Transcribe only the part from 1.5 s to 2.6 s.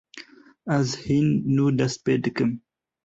nû dest pê dikim.